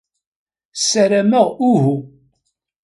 Ssarameɣ 0.79 1.47
uhu. 1.71 1.97